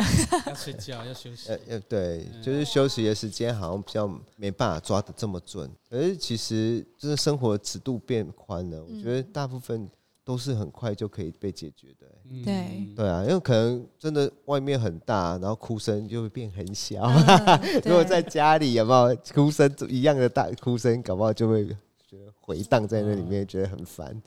[0.46, 1.50] 要睡觉要休息。
[1.68, 5.70] 呃对，就是休息的时间好像比较没办法抓的这么准。
[5.90, 9.86] 可是其实就是生活的尺度变宽了，我觉得大部分
[10.24, 12.06] 都是很快就可以被解决的。
[12.42, 17.06] 对对啊，因为可能真的外面很大，然后哭声就会变很小。
[17.84, 24.18] 如果在家里有没有哭声一样的大哭声，搞不好就会觉得回荡在那里面，觉得很烦。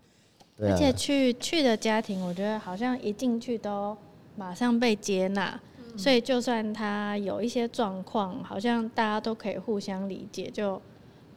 [0.59, 3.95] 而且去去的家庭，我觉得好像一进去都
[4.35, 5.59] 马上被接纳，
[5.97, 10.81] 所以就算他有一些状况，好像大家都可以互相理解，就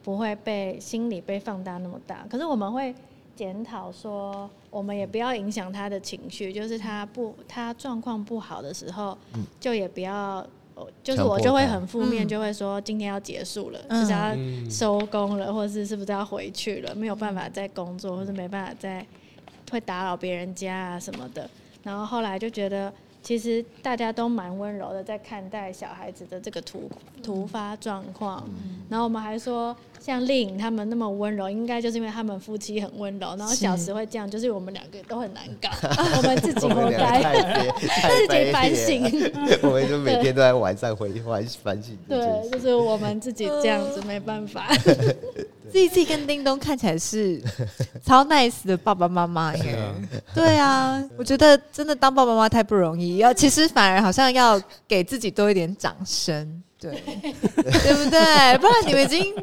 [0.03, 2.25] 不会被心理被放大那么大。
[2.29, 2.93] 可是我们会
[3.35, 9.17] 检讨说，我们也不要影响他的情绪，就是他不他状况不好的时候，
[9.59, 10.45] 就也不要。
[11.03, 14.35] 就是我就会很负面，就会说今天要结束了，就是要
[14.69, 19.05] 收工了，或者是是不是要回去了，没有办法再工作，或者没办法再
[19.71, 21.49] 会打扰别人家啊什么的。
[21.83, 22.91] 然后后来就觉得。
[23.25, 26.87] 其实大家都蛮温柔的，在看待小孩子的这个突
[27.23, 28.47] 突发状况。
[28.87, 33.35] 然后我们还说，像丽颖他们那么温柔，应该就是因为他们夫妻很温柔。
[33.37, 35.69] 然后小时会这样，就是我们两个都很难搞，
[36.17, 37.21] 我们自己活该，
[38.27, 39.03] 自己反省。
[39.63, 41.97] 我们就每天都在晚上回反反省。
[42.07, 44.67] 对，就是我们自己这样子，没办法。
[45.73, 47.41] GG 跟叮咚看起来是
[48.05, 49.77] 超 nice 的爸爸妈妈耶。
[50.33, 58.57] 对啊，我觉得真的当爸爸妈妈太不容易，要其实反而好像要给自己多一点掌声，对， 对不对？
[58.59, 59.33] 不然你们已经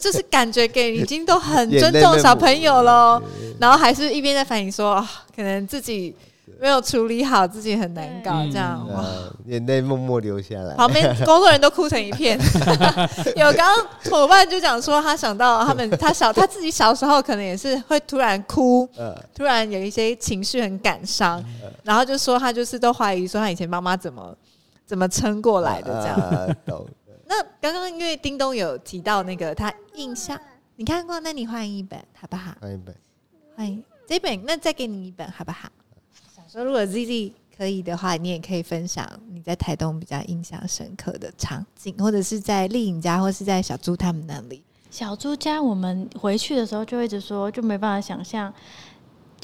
[0.00, 3.22] 就是感觉给已经都很尊重小朋友了，
[3.58, 6.14] 然后还是一边在反映说，可能自己。
[6.60, 9.04] 没有处理好，自己很难搞，这样、嗯、哇，
[9.46, 10.74] 眼泪默默流下来。
[10.76, 12.38] 旁边工作人员都哭成一片。
[13.36, 18.88] 有刚刚伙伴就讲说，他想到他们，他小他自己小时候可能也是会突然哭，
[19.34, 21.42] 突然有一些情绪很感伤，
[21.82, 24.34] 然后就说他就是都怀疑说他以前妈妈怎么
[24.86, 26.56] 怎么撑过来的这样。
[27.26, 30.38] 那刚刚因为叮咚有提到那个他印象，
[30.76, 31.18] 你看过？
[31.20, 32.54] 那你换一本好不好？
[32.60, 32.94] 换一本，
[33.56, 35.68] 欢迎这本，那再给你一本好不好？
[36.46, 44.62] 说如果 ZZ 可以的话，你也可以分享你在台东比较印象深刻的场景，或者是在丽颖家，或是在小猪他们那里。
[44.90, 48.52] 小猪家，我们回去的时候就一直说，就没办法想象，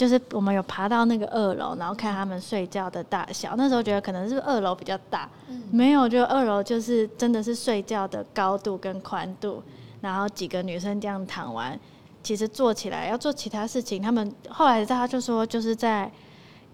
[0.01, 3.55] 就是我们有爬到那个二楼，然后看他们睡觉的大小。
[3.57, 5.29] 那时候觉得可能是二楼比较大，
[5.71, 9.63] 没有，就二楼就是真的是睡觉的高度跟宽度，
[10.01, 11.79] 然后几个女生这样躺完，
[12.23, 16.11] 其实坐起来要做其他事情，他们后来他就说就是在。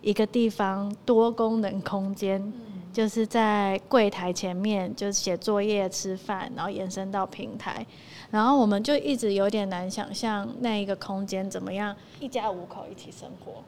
[0.03, 7.85] 一个地方多功能空间，嗯、就是在柜台前面，就是写作业、吃饭，然后延伸到平台，
[8.31, 13.63] 然后我们就一直有点难想象那一个空间怎么样，一家五口一起生活。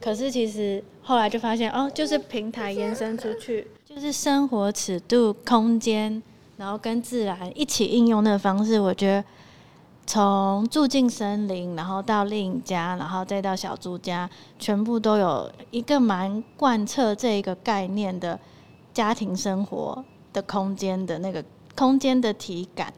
[0.00, 6.22] 可是其实后来就发现，哦，就是平台延伸出去，就是生活尺度、空间，
[6.56, 9.24] 然后跟自然一起应用的方式，我觉得。
[10.04, 14.28] 从住进森林，然后到丽颖家，然后再到小猪家，
[14.58, 18.38] 全部都有一个蛮贯彻这一个概念的
[18.92, 21.42] 家庭生活的空间的那个
[21.76, 22.92] 空间的体感，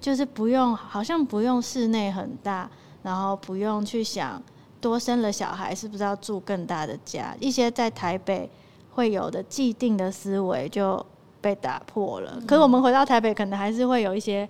[0.00, 2.68] 就是不用好像不用室内很大，
[3.02, 4.42] 然后不用去想
[4.80, 8.48] 多生了小孩是不是要住更大的家，一些在台北
[8.92, 11.04] 会有的既定的思维就
[11.40, 12.40] 被打破了。
[12.46, 14.48] 可是我们回到台北，可能还是会有一些。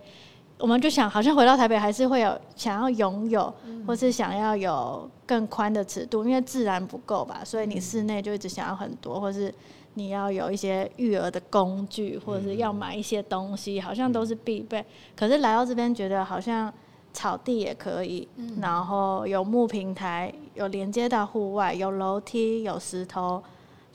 [0.58, 3.52] 我们就想，好像回到台北还是会有想要拥有，
[3.86, 9.54] 或是想要有更宽的尺度，因为自然不够吧，所以你室内就一直想要很多，或是
[9.96, 14.84] 你要有一些育儿的工具，或者是要买一些东西，好像都是必备。
[15.16, 16.70] 可是来到这边，觉得好像
[17.14, 18.28] 草地也可以，
[18.60, 23.42] 然后有木平台，有连接到户外，有楼梯，有石头。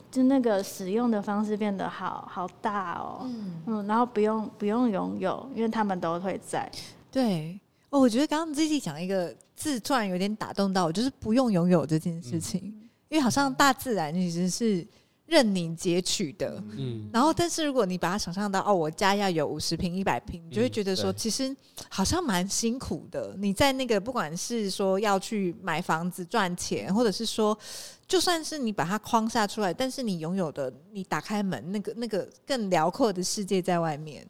[0.09, 6.69] 就那个使用的方式变得好好大哦，嗯，嗯，然后不用不用拥有，因为他们都会在。
[7.11, 7.57] 对，
[7.91, 14.85] 哦，我觉得刚刚 Zizi 讲一个字，突然有点打动到我，就是不用拥有这件事情，嗯，因为好像大自然其实是。
[15.31, 21.55] 任你截取的，嗯，然后但是如果你把它想象到哦，我家要有五十平、一百平，你就会觉得说，其实
[21.89, 23.33] 好像蛮辛苦的。
[23.37, 27.57] 你在那个不管是说要去买房子赚钱，或者是说，
[28.05, 34.27] 就算是你把它框下出来，但是你拥有的，你打开门，那个那个更辽阔的世界在外面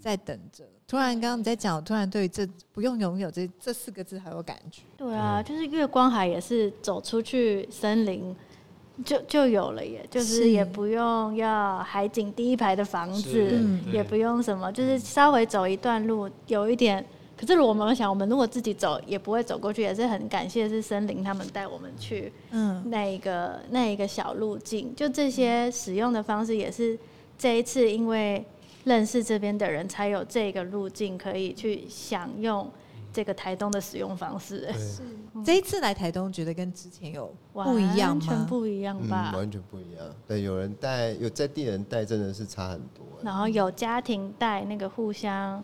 [0.00, 0.64] 在等着。
[0.88, 4.84] 突然刚刚你在讲，突然对这不用拥有这这四个字很有感觉。
[4.96, 8.34] 对啊，就是月光海也是走出去森林。
[9.04, 13.60] 就就有了耶，就是也不用要海景第一排的房子，
[13.92, 17.04] 也不用什么，就是稍微走一段路，有一点。
[17.36, 26.98] 可是我们想，我们如果自己走，也不会走过去，也是很感谢是森林他们带我们去，嗯，那一个那一个小路径，就这些使用的方式，也是
[27.38, 28.44] 这一次因为
[28.84, 32.70] 认识这边的人，才有这个路径可以去享用。
[33.12, 35.02] 这个台东的使用方式，是
[35.44, 38.20] 这一次来台东，觉得跟之前有不一样吗？
[38.20, 39.30] 完全不一样吧？
[39.32, 40.06] 嗯，完全不一样。
[40.28, 43.04] 对，有人带，有在地人带，真的是差很多。
[43.22, 45.62] 然后有家庭带，那个互相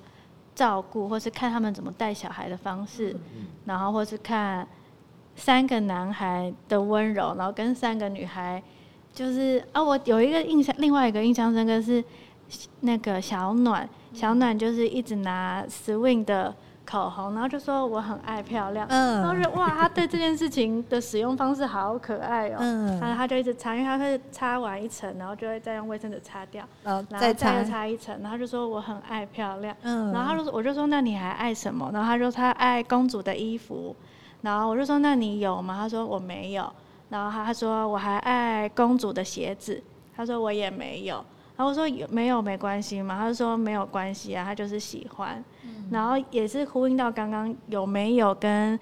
[0.55, 4.67] 照顾，或是看他们怎么带小孩的方式，嗯、然后或是看
[5.37, 8.61] 三个男孩的温柔，然后跟三个女孩，
[9.13, 12.03] 就是啊，我有一个印象，另外一个印象深刻是
[12.81, 16.53] 那个小暖，小暖就是一直拿 Swing 的。
[16.87, 31.90] 口红，然后就说我很爱漂亮，嗯，然后就哇，他对这件事情的使用方式好可爱哦，嗯，然后他就一直擦，因为他会擦完一层，然后就会再用卫生纸擦掉，然后再再擦一层，然后就说我很爱漂亮，嗯，然后他就说我就说那你还爱什么？
[31.92, 33.94] 然后他说他爱公主的衣服，
[34.42, 35.77] 然后我就说那你有吗？
[35.77, 36.72] 他说我没有，
[37.09, 39.83] 然后他他说我还爱公主的鞋子，
[40.16, 41.16] 他说我也没有。
[41.57, 43.16] 然后我说有没有没关系嘛？
[43.16, 45.42] 他就说没有关系啊，他就是喜欢。
[45.87, 48.79] 嗯、然后也是呼应到刚刚有没有跟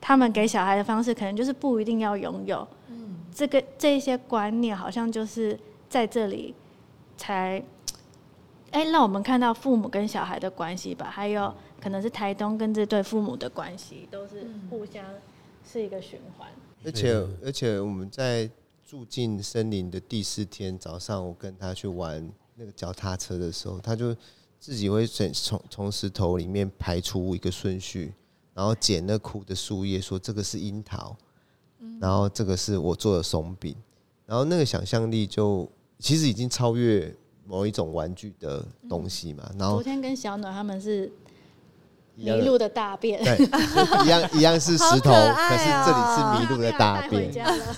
[0.00, 2.66] 他们给小孩的方式，可能就是不一定要拥有。
[2.88, 6.54] 嗯、这个这一些观念好像就是在这里
[7.16, 7.62] 才，
[8.70, 11.06] 哎，让我们看到父母跟小孩的关系吧。
[11.10, 15.04] 还有可能是台东跟这对父母的关系，都是互相
[15.64, 16.48] 是一个循环。
[16.84, 17.12] 而且
[17.44, 18.50] 而且我们在。
[18.86, 24.14] 住进森林的第四天早上，我跟他去玩那个脚踏车的时候，他就
[24.64, 28.14] 自己会从从从石头里面排出一个顺序，
[28.54, 31.14] 然后捡那枯的树叶，说这个是樱桃，
[32.00, 33.76] 然后这个是我做的松饼，
[34.24, 37.14] 然后那个想象力就其实已经超越
[37.46, 39.46] 某一种玩具的东西嘛。
[39.58, 41.12] 然后昨天跟小暖他们是。
[42.16, 43.36] 麋鹿的大便，对，
[44.04, 47.28] 一样一样是石头，可，可是这里是麋鹿的大便，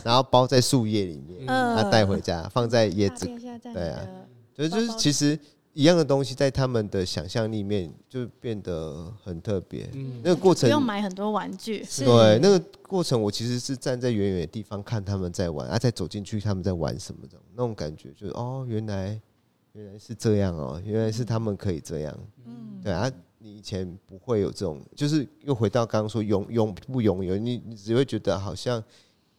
[0.05, 3.25] 然后包在树叶里面，他带回家，放在椰子，
[3.73, 4.07] 对啊，
[4.55, 5.41] 所以就是其实
[5.77, 9.87] 一样的东西，在他们的想象里面就变得很特别。
[10.23, 19.21] 那个过程不用买很多玩具，对，那个过程我其实是站在远远的地方看他们在玩，啊，再走进去他们在玩什么的，那种感觉就是哦，原来
[19.75, 23.13] 原来是这样哦，原来是他们可以这样，嗯，对啊。
[23.39, 28.83] 你以前不会有这种，就是又回到刚刚说拥拥不拥有，你你只会觉得好像，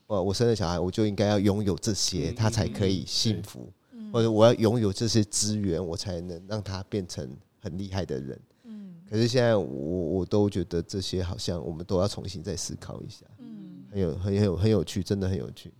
[0.05, 3.67] 呃，我生了小孩，我就应该要拥有这些，他才可以幸福，
[4.11, 8.39] 或者我要拥有这些资源，我才能让他变成很厉害的人。
[8.63, 13.25] 嗯，可是现在我我都觉得这些好像我们都要重新再思考一下。
[13.39, 15.71] 嗯，很有很有很有趣，真的很有趣。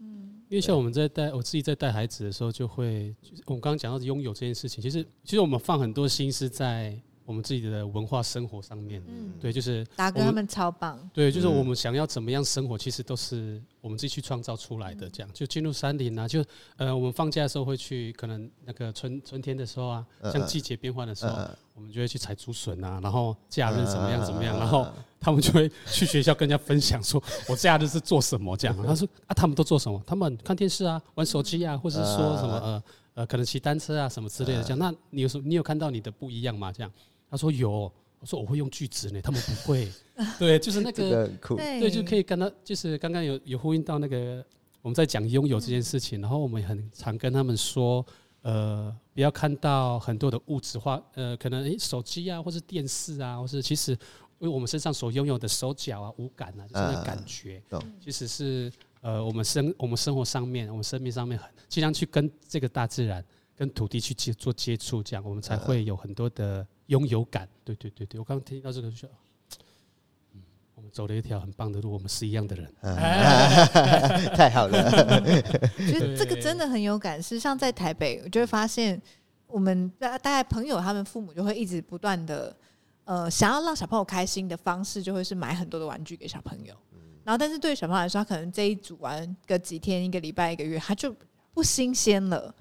[0.00, 3.14] 嗯，因为像我们在带我自己在带孩子的时候，就会
[3.46, 7.00] 我们刚刚讲到拥有这件事情，其实其实我们放很多心思在。
[7.28, 15.10] 我们自己的文化生活上面，嗯，对，就是大哥他们超棒，对，就是我们想要怎么样生活，其实都是我们自己去创造出来的。
[15.10, 16.42] 这样，就进入山林啊，就
[16.78, 21.36] 呃，我们放假的时候会去，可能那个春春天的时候啊，像季节变换的时候，
[21.74, 24.86] 我们就会去采竹笋啊，然后假日怎么样怎么样，然后
[25.20, 28.74] 他们就会去学校跟人家分享说，我假日是做什么这样。
[28.86, 30.02] 他说啊，他们都做什么？
[30.06, 34.62] 他们看电视啊，玩手机啊，或者是说什么呃呃，可能骑单车啊什么之类的。
[34.62, 35.44] 这样，那你有什么？
[35.46, 36.72] 你有看到你的不一样吗？
[36.72, 36.90] 这样。
[37.30, 39.88] 他说有，我说我会用句子呢，他们不会。
[40.38, 44.44] 对，就是 那个，对，就可以跟他，就是刚刚有有呼应到那个
[44.82, 48.04] 我们在讲拥有这件事情，然后我们很常跟他们说，
[48.42, 63.24] 呃，不要看到很多的物质化，呃，可能诶手机啊，或是电视啊，或是其实因为我们身上所拥有的手脚啊、五感啊，就是那感觉，啊、其实是呃，我们生我们生活上面，我们生命上面很尽量去跟这个大自然、
[63.58, 67.48] 跟土地去接做接触，这样我们才会有很多的拥有感。
[67.64, 69.08] 对对对对，我刚刚听到这个就。
[70.76, 72.94] 我们走了一条很棒的路，我们是一样的人，啊、
[74.38, 74.88] 太好了。
[75.90, 79.02] 觉得这个真的很有感，是像在台北，我就会发现
[79.48, 82.56] 我们大大概朋友他们父母就会一直不断的，
[83.02, 86.72] 呃，想要让小朋友开心的方式，就会是买很多的玩具给小朋友。
[87.24, 91.12] 然后，但是对于小朋友来说，他可能这一组玩个几天、一个礼拜、一个月，他就
[91.52, 92.54] 不新鲜了。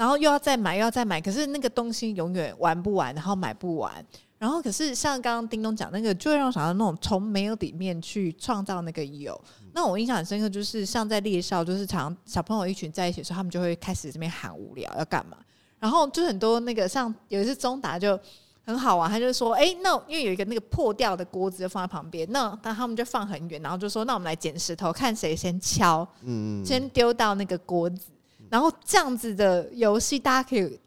[0.00, 3.92] 然后又要再买，又要再买，可是那个东西永远玩不完，然后买不完。
[4.38, 9.38] 然后，可是像刚刚叮咚讲那个，就会让我想到那种从没有里面去创造那个有。
[9.74, 15.36] 那我印象很深刻，就是像在猎校，就是常小朋友一群在一起的时候，他们就会开始这边喊无聊要干嘛。
[15.78, 18.18] 然后就很多那个像有一次中达就
[18.64, 28.06] 很好玩，他就说：“哎，那因为有一个那个破掉的锅子就放在旁边，那那他们就放很远，然后就说：那我们来捡石头，看谁先敲，嗯，先丢到那个锅子。
[28.50, 30.78] 然后这样子的游戏，大家可以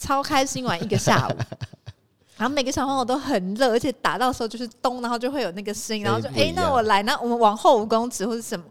[0.00, 1.32] 超开心玩一个下午。
[2.38, 8.64] ”然后每个小朋友都很热，而且打到时候就是咚，然后就会有那个声音，然后就哎，那我来，那我们往后五公尺或者什么，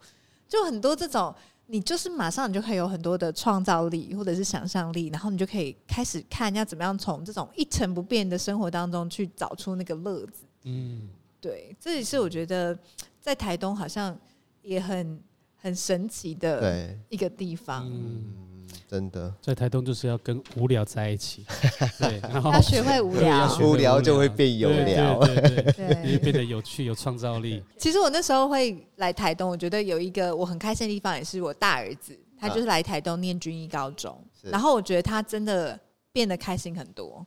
[0.50, 1.34] 就很多这种，
[1.68, 10.44] 你就是马上你就可以有很多的创造力或者是想象力，然后你就可以开始看要怎么样从这种一成不变的生活当中去找出那个乐子。
[10.64, 11.08] 嗯，
[11.40, 12.78] 对，这也是我觉得
[13.22, 14.18] 在台东好像
[14.64, 15.22] 也很
[15.62, 17.88] 很神奇的一个地方。
[17.88, 18.48] 嗯。
[18.88, 21.46] 真的，在台东就是要跟无聊在一起，
[22.00, 24.02] 对，然后要学会无聊，无聊。
[24.02, 27.62] 就会变有聊，对对对，对， 变得有趣、有创造力。
[27.78, 35.78] 其实我那时候会来台东，我觉得有一个我很开心的地方，也是我大儿子，他就是来台东念军医高中，然后我觉得他真的
[36.14, 37.26] 变得开心很多，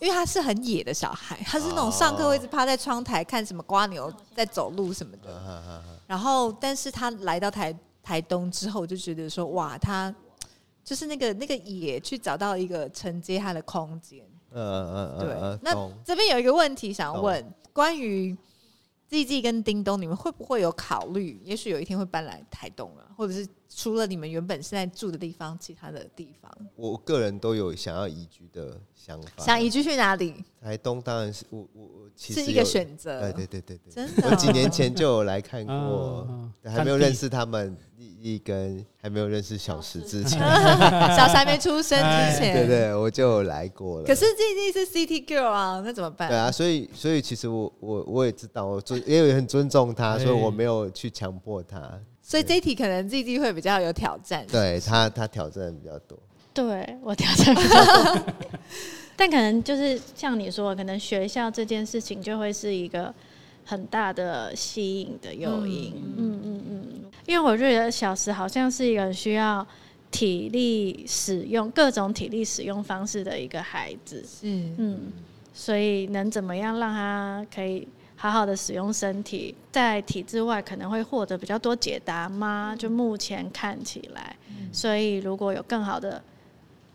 [0.00, 10.14] 因为他是很野的小孩，他是那种上课会一直趴在窗台看什么瓜牛在走路什么的，然后但是他来到台台东之后，我就觉得说哇，他。
[10.84, 15.58] 就是那个那个野去找到一个承接他的空间，嗯嗯嗯，对。
[15.62, 17.42] 那这边有一个问题想问，
[17.72, 18.36] 关于
[19.08, 26.50] GG 跟叮咚，你们会不会有考虑，也许有一天会搬来台东啊，或者是除了你们原本现在住的地方，其他的地方？
[26.76, 29.44] 我个人都有想要移居的想法。
[29.44, 30.44] 想移居去哪里？
[30.60, 33.20] 台东当然是我我其实是一个选择。
[33.20, 34.30] 对对对对对，真的。
[34.30, 37.76] 我几年前就有来看过，还没有认识他们。
[37.96, 40.38] 一跟还没有认识小石之前，
[41.14, 44.06] 小石还没出生之前，对对，我就来过了。
[44.06, 46.30] 可是 GG 是 City Girl 啊，那怎么办？
[46.30, 52.00] 对啊，所以所以其实我我我也知道，我尊也有很尊重他，所以我没有去强迫他。
[52.26, 56.18] 所以这一题可能 GG 会比较有挑战，对他他挑战比较多，
[56.54, 58.34] 对我挑战比较多，
[59.14, 63.14] 但可能就是像你说，可能学校这件事情就会是一个。
[63.66, 66.38] 很大的吸引的诱因，嗯。
[66.44, 69.66] 嗯嗯，因为我觉得小时好像是一个需要
[70.10, 75.00] 体力使用各种体力使用方式的一个孩子，嗯嗯，
[75.54, 77.88] 所以能怎么样让他可以
[78.24, 82.74] 好好的使用身体，在体制外可能会获得比较多解答吗？
[82.78, 84.34] 就目前看起来，
[84.72, 86.22] 所以如果有更好的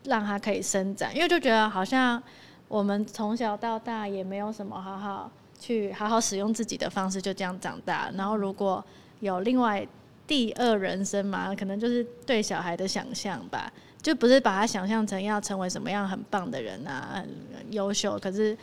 [0.05, 2.19] 让他可以伸展，因为就觉得好像
[2.67, 5.31] 我们从小到大也没有什么好好。
[5.59, 8.09] 去好好使用自己的方式，就这样长大。
[8.15, 8.83] 然后如果
[9.19, 9.85] 有另外
[10.25, 13.69] 第二人生嘛，可能就是对小孩的想象吧，
[14.01, 17.29] 就不是把他想象成要成为什么样很棒的人啊，很
[17.71, 18.17] 优秀。
[18.19, 18.57] 可是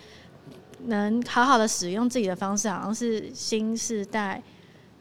[0.84, 4.42] 能好好的使用自己的方式，好像是新时代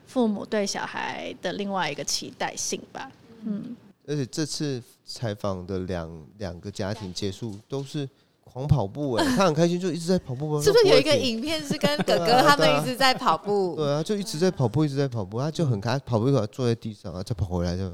[0.07, 3.11] 父母对小孩的另外一个期待性吧。
[3.43, 3.76] 嗯，
[4.07, 8.07] 而且这次采访的两两个家庭结束都是。
[8.55, 10.61] 狂跑步哎， 他很开心，就一直在跑步。
[10.61, 13.76] 是不是有一个影片是跟哥哥他们一直在跑步？
[13.76, 15.38] 对啊，就一直在跑步，一直在跑步。
[15.41, 17.76] 他就很开，跑步一会儿坐在地上啊，再跑回来。
[17.76, 17.91] 就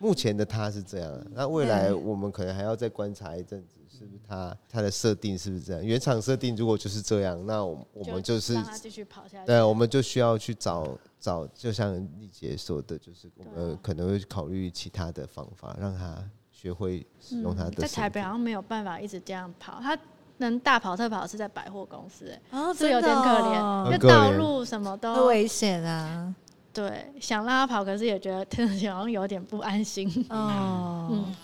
[0.00, 5.84] 目前的他是这样，那未来我们可能还要再观察一阵子，是不是他他的设定是不是这样？
[5.84, 9.46] 原厂设定如果就是这样，那我我们就是让他继续跑下去。
[9.46, 16.18] 对，我们就需要去找找，就像丽姐说的，就是我们可能会考虑其他的方法，让他。
[16.52, 19.98] 学会使用他的、嗯，在台北好像没有办法一直这样跑，他
[20.36, 26.34] 能大跑特跑是在百货公司，哎、哦，是有点可怜，因为道路什么都危险啊。
[26.72, 30.08] 对，想让他跑，可是也觉得好像有点不安心。
[30.30, 31.36] 哦，嗯、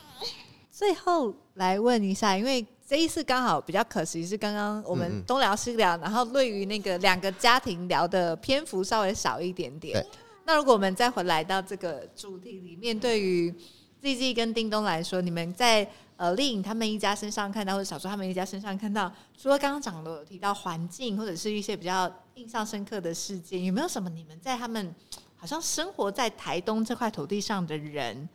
[0.70, 10.04] 最后来问一下，因为这一次刚好比较可惜是刚刚我们东聊西聊，嗯嗯然后对于那个两个家庭聊的篇幅稍微少一点点。
[10.44, 13.52] 那如果我们再回来到这个主题里面，对于
[14.00, 24.94] GG 跟叮咚来说，你们在呃丽颖他们一家身上看到，或者小猪他们一家身上看到，除了刚刚讲的提到环境或者是一些比较印象深刻的事件，有没有什么你们在他们
[25.36, 28.28] 好像生活在台东这块土地上的人，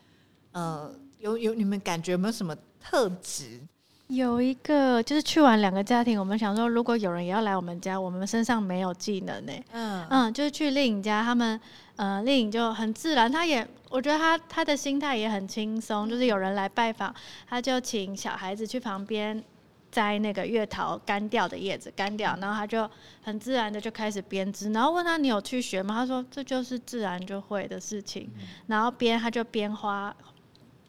[0.52, 3.60] 呃，有有你们感觉有没有什么特质？
[4.08, 9.54] 有一个就是去完两个家庭，我们想说，如果有人也要来我们家，我们身上没有技能呢。
[9.72, 11.58] 嗯嗯，就是去丽颖家，他们
[11.96, 17.14] 呃丽颖就很自然，她也我觉得他他的心态也很轻松，就是有人来拜访，
[17.48, 19.44] 他就请小孩子去旁边
[19.92, 22.90] 摘那个月桃干掉的叶子干掉，然后他就
[23.22, 25.94] 很自然的就开始编织，然后问他你有去学吗？
[25.96, 28.30] 他说这就是自然就会的事情，
[28.68, 30.16] 然后编他就编花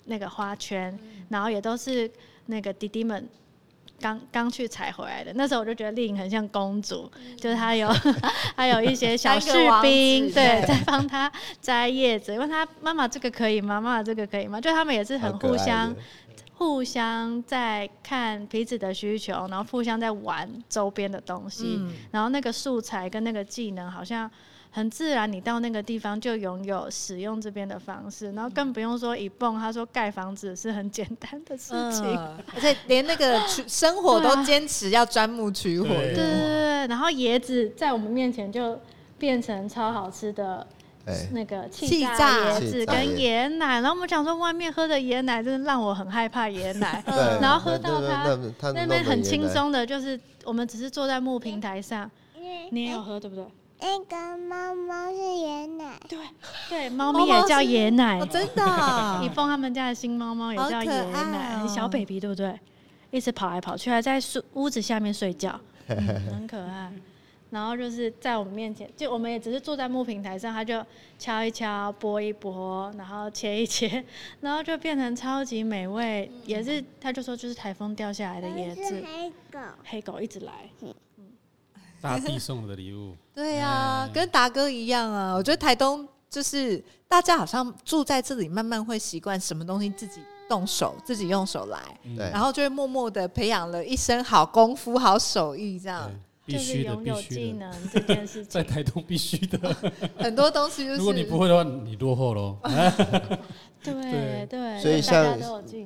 [0.04, 0.98] 那个花圈，
[1.28, 2.10] 然后也都是。
[2.46, 3.28] 那个弟弟们
[4.02, 7.88] 刚刚去采回来的，那时候我就觉得丽颖很像公主，嗯、就是她有
[8.56, 11.30] 还有一些小士兵，对，在帮她
[11.60, 12.36] 摘叶子。
[12.36, 13.80] 问她妈妈这个可以吗？
[13.80, 14.60] 妈妈这个可以吗？
[14.60, 15.94] 就他们也是很互相
[16.54, 24.28] 互相在看彼此的需求，然后互相在玩周边的东西，嗯、然后那个素材跟那个技能好像。
[24.74, 35.86] 很自然，你到那个地方就拥有使用这边的方式，然后更不用说一蹦，他说盖房子是很简单的事情，嗯、而且连那个生火都坚持要钻木取火。
[35.86, 36.14] 对。
[36.14, 38.76] 对对，然后椰子在我们面前就
[39.18, 40.66] 变成超好吃的，
[41.32, 47.04] 那个气炸椰子跟椰奶，然后我们讲说外面喝的椰奶真的让我很害怕椰奶，
[47.40, 52.10] 然后喝到它那边很轻松的，就是我们只是坐在木平台上，
[52.70, 53.44] 你也有喝对不对？
[53.82, 56.18] 那个猫猫是爷奶，对
[56.68, 59.20] 对，猫咪也叫爷奶，哦、真的、啊。
[59.26, 62.58] 一凤他们家的新猫猫也叫爷奶，哦、小 baby 对不对？
[63.10, 65.96] 一直跑来跑去，还在睡屋子下面睡觉， 嗯、
[66.30, 66.92] 很可爱。
[67.50, 70.82] 然后就是在我们面前，就我们也只是坐在木平台上，他就
[71.18, 74.02] 敲一敲，拨一拨，然后切一切，
[74.40, 76.30] 然后就变成超级美味。
[76.32, 80.52] 嗯、也是，他就说就是台风掉下来的椰子，黑狗，黑狗一直来。
[80.82, 80.94] 嗯
[82.02, 85.32] 大地送的礼物， 对呀、啊，跟达哥一样啊。
[85.34, 91.78] 我觉得台东就是大家好像住在这里，慢慢会习惯什么东西自己动手，自己用手来，
[92.16, 96.10] 对然后就会默默的培养了一身好功夫、好手艺，这样。
[96.44, 99.76] 必须的，必须的，这件事情在台东必须的。
[100.18, 102.56] 很多东西就是，如果你不会的话，你落后喽。
[103.80, 105.38] 对对，对所以像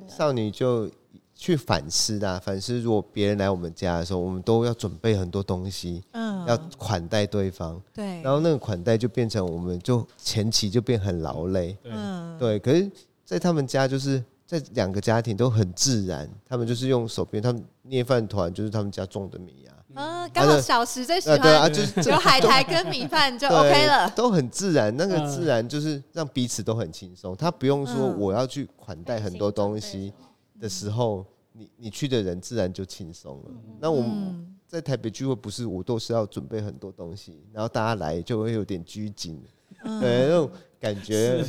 [0.07, 0.89] 少女就。
[1.37, 12.57] 去反思啊，反思如果别人来我们家的时候，我们都要准备很多东西，嗯，要款待对方，对，然后那个款待就变成我们就前期就变很劳累，嗯，对。
[12.57, 12.89] 可是，
[13.23, 30.11] 在他们家就是在两个家庭都很自然，他们就是用手边，他们捏饭团就是他们家种的米啊，嗯，刚好小时最喜欢，对啊，就是有海苔跟米饭就 OK 了，都很自然，那个自然就是让彼此都很轻松，他不用说我要去款待很多东西。
[30.59, 33.51] 的时候，你你去的人自然就轻松了。
[33.79, 39.41] 那我们在台北聚会，不是我都是要准备很多东西，然后大家来就会有点拘谨，
[39.83, 41.43] 对那种感觉，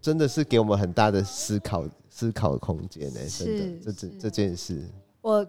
[0.00, 3.20] 真的是给我们很大的思考思考空间呢。
[3.28, 4.82] 真的，这这这件事，
[5.20, 5.46] 我。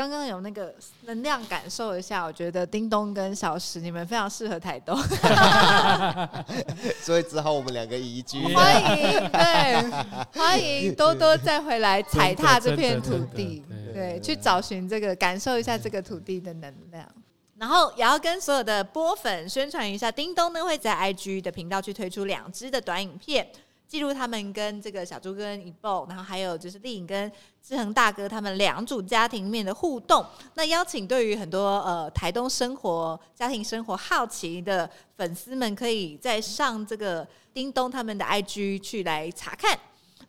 [0.00, 4.98] 刚刚有那个能量感受一下，我觉得叮咚跟小石你们非常适合台东，
[7.04, 8.42] 所以只好我们两个移居。
[8.54, 9.90] 欢迎，对，
[10.32, 17.06] 欢迎多多再回来踩踏这片土地，对，去找寻这个，感受一下这个土地的能量。
[17.58, 23.46] 然后也要跟所有的波粉宣传一下，叮咚呢会在 IG 的频道去推出两支的短影片。
[23.90, 27.30] 记录他们跟这个小猪跟一蹦，然后还有就是丽颖跟
[27.60, 30.24] 志恒大哥他们两组家庭面的互动。
[30.54, 39.76] 那邀请对于很多呃台东生活、家庭生活好奇的粉丝们，可以再上这个叮咚他们的 IG 去来查看。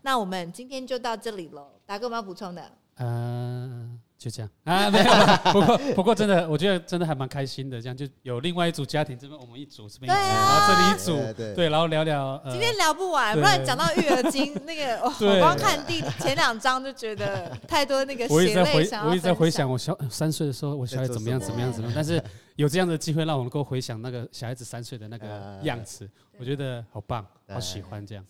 [0.01, 2.72] 那我们今天就到这里了，大哥有没有补充的？
[2.95, 5.51] 嗯、就这样啊，没有。
[5.51, 7.82] 不过不过真的，我觉得真的还蛮开心的。
[7.82, 12.39] 这样就有另外一组家庭，这边我们一组，这边一组，然后这里一组，对，然后聊聊。
[12.51, 19.09] 今天聊不完，不然讲到育儿经那个，我光看第前两章就觉得太多那个血泪想要。
[19.09, 21.93] 我一直在回想我小三岁的时候，我小孩怎么样怎么样怎么样。
[21.95, 22.24] 但是
[22.57, 26.07] 有这样的机会，让我能够回想那个小孩子三岁的那个样子，
[26.38, 28.24] 我觉得好棒，好喜欢这样。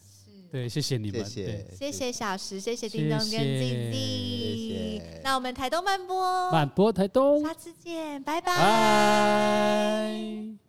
[0.52, 2.12] 对，谢谢你们，谢谢，谢谢。
[2.12, 8.58] 小石，谢谢叮咚跟静静，那我们台东慢播，慢播台东，下次见，拜拜。
[8.58, 10.61] 拜。